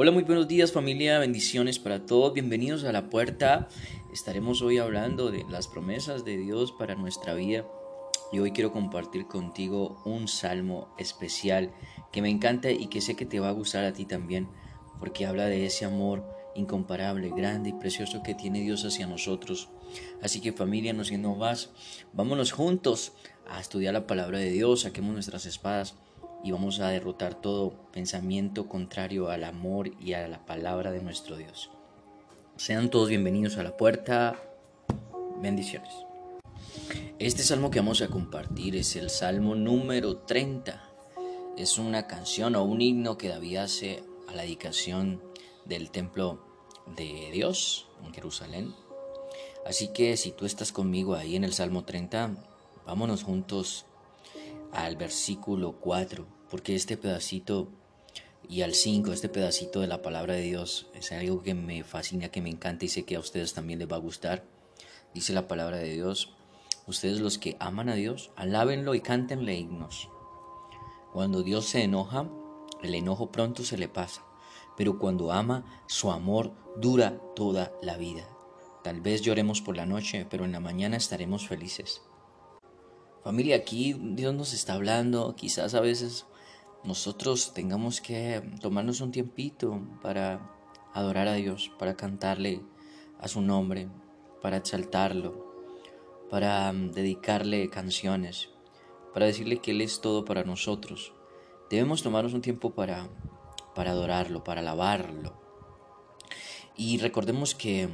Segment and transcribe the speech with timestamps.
[0.00, 3.66] Hola, muy buenos días familia, bendiciones para todos, bienvenidos a la puerta.
[4.12, 7.66] Estaremos hoy hablando de las promesas de Dios para nuestra vida
[8.30, 11.74] y hoy quiero compartir contigo un salmo especial
[12.12, 14.48] que me encanta y que sé que te va a gustar a ti también
[15.00, 16.24] porque habla de ese amor
[16.54, 19.68] incomparable, grande y precioso que tiene Dios hacia nosotros.
[20.22, 21.70] Así que familia, no siendo más,
[22.12, 23.14] vámonos juntos
[23.48, 25.96] a estudiar la palabra de Dios, saquemos nuestras espadas
[26.42, 31.36] y vamos a derrotar todo pensamiento contrario al amor y a la palabra de nuestro
[31.36, 31.70] Dios.
[32.56, 34.40] Sean todos bienvenidos a la puerta.
[35.40, 35.92] Bendiciones.
[37.18, 40.82] Este salmo que vamos a compartir es el salmo número 30.
[41.56, 45.22] Es una canción o un himno que David hace a la dedicación
[45.64, 46.40] del templo
[46.96, 48.74] de Dios en Jerusalén.
[49.66, 52.36] Así que si tú estás conmigo ahí en el Salmo 30,
[52.86, 53.86] vámonos juntos
[54.72, 57.68] al versículo 4, porque este pedacito
[58.48, 62.30] y al 5, este pedacito de la palabra de Dios es algo que me fascina,
[62.30, 64.44] que me encanta y sé que a ustedes también les va a gustar.
[65.12, 66.34] Dice la palabra de Dios,
[66.86, 70.08] ustedes los que aman a Dios, alábenlo y cántenle himnos.
[71.12, 72.28] Cuando Dios se enoja,
[72.82, 74.24] el enojo pronto se le pasa,
[74.76, 78.28] pero cuando ama, su amor dura toda la vida.
[78.84, 82.02] Tal vez lloremos por la noche, pero en la mañana estaremos felices.
[83.24, 86.26] Familia, aquí Dios nos está hablando, quizás a veces
[86.84, 90.54] nosotros tengamos que tomarnos un tiempito para
[90.94, 92.62] adorar a Dios, para cantarle
[93.18, 93.88] a su nombre,
[94.40, 95.52] para exaltarlo,
[96.30, 98.50] para mm, dedicarle canciones,
[99.12, 101.12] para decirle que Él es todo para nosotros.
[101.70, 103.08] Debemos tomarnos un tiempo para,
[103.74, 105.34] para adorarlo, para alabarlo.
[106.76, 107.88] Y recordemos que,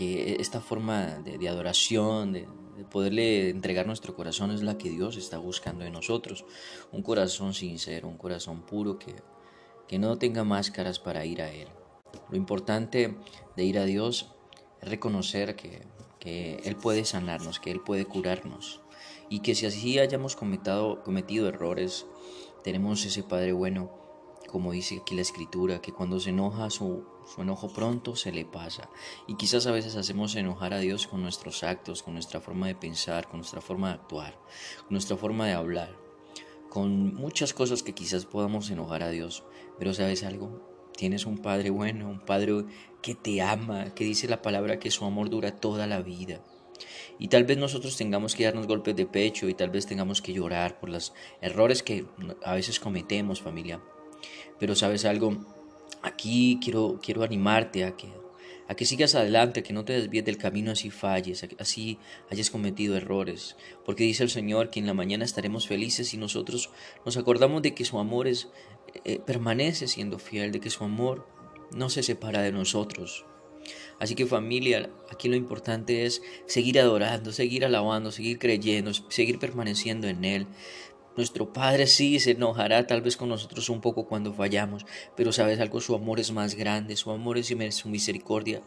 [0.00, 2.46] esta forma de, de adoración, de
[2.90, 6.44] poderle entregar nuestro corazón es la que Dios está buscando en nosotros.
[6.92, 9.14] Un corazón sincero, un corazón puro que,
[9.86, 11.68] que no tenga máscaras para ir a Él.
[12.30, 13.16] Lo importante
[13.56, 14.34] de ir a Dios
[14.80, 15.82] es reconocer que,
[16.18, 18.80] que Él puede sanarnos, que Él puede curarnos
[19.28, 22.06] y que si así hayamos cometido, cometido errores,
[22.62, 24.07] tenemos ese Padre bueno
[24.48, 27.04] como dice aquí la escritura, que cuando se enoja su,
[27.36, 28.90] enojo pronto se le pasa.
[29.28, 32.74] Y quizás a veces hacemos enojar a Dios con nuestros actos, con nuestra forma de
[32.74, 34.34] pensar, con nuestra forma de actuar,
[34.80, 35.96] con nuestra forma de hablar,
[36.68, 39.44] con muchas cosas que quizás podamos enojar a Dios.
[39.78, 42.64] Pero sabes algo, tienes un Padre bueno, un Padre
[43.02, 46.42] que te ama, que dice la palabra que su amor dura toda la vida.
[47.18, 50.32] Y tal vez nosotros tengamos que darnos golpes de pecho y tal vez tengamos que
[50.32, 52.06] llorar por los errores que
[52.44, 53.80] a veces cometemos, familia.
[54.58, 55.36] Pero sabes algo,
[56.02, 58.08] aquí quiero, quiero animarte a que,
[58.66, 61.98] a que sigas adelante, que no te desvíes del camino así falles, así
[62.30, 63.56] hayas cometido errores.
[63.84, 66.70] Porque dice el Señor que en la mañana estaremos felices y nosotros
[67.04, 68.48] nos acordamos de que su amor es,
[69.04, 71.26] eh, permanece siendo fiel, de que su amor
[71.72, 73.24] no se separa de nosotros.
[73.98, 80.08] Así que familia, aquí lo importante es seguir adorando, seguir alabando, seguir creyendo, seguir permaneciendo
[80.08, 80.46] en Él,
[81.18, 84.86] nuestro Padre sí se enojará tal vez con nosotros un poco cuando fallamos,
[85.16, 88.62] pero sabes algo, su amor es más grande, su amor y su misericordia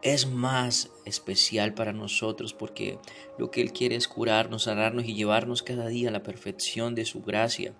[0.00, 2.98] es más especial para nosotros porque
[3.38, 7.04] lo que Él quiere es curarnos, sanarnos y llevarnos cada día a la perfección de
[7.04, 7.74] su gracia.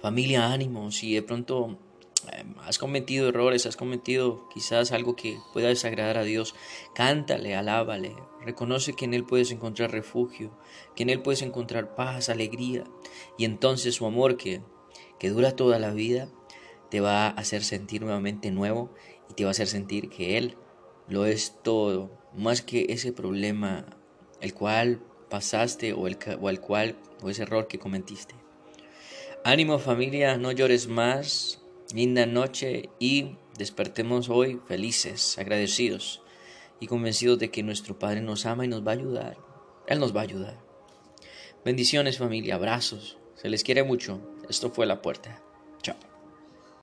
[0.00, 1.78] Familia, ánimo, si de pronto
[2.32, 6.54] Em, has cometido errores, has cometido quizás algo que pueda desagradar a Dios,
[6.94, 10.50] cántale, alábale, reconoce que en Él puedes encontrar refugio,
[10.94, 12.84] que en Él puedes encontrar paz, alegría,
[13.36, 14.62] y entonces su amor que,
[15.18, 16.28] que dura toda la vida
[16.90, 18.90] te va a hacer sentir nuevamente nuevo
[19.30, 20.56] y te va a hacer sentir que Él
[21.08, 23.86] lo es todo, más que ese problema
[24.40, 28.34] el cual pasaste o el, o el cual o ese error que cometiste.
[29.44, 31.62] Ánimo familia, no llores más,
[31.94, 36.22] linda noche y despertemos hoy felices, agradecidos
[36.80, 39.36] y convencidos de que nuestro Padre nos ama y nos va a ayudar.
[39.86, 40.58] Él nos va a ayudar.
[41.64, 44.20] Bendiciones familia, abrazos, se les quiere mucho.
[44.48, 45.42] Esto fue la puerta.